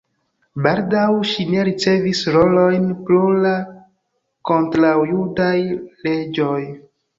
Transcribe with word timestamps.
Baldaŭ 0.67 1.03
ŝi 1.31 1.45
ne 1.49 1.65
ricevis 1.67 2.21
rolojn 2.37 2.89
pro 3.11 3.21
la 3.45 3.53
kontraŭjudaj 4.53 5.55
leĝoj. 6.05 6.61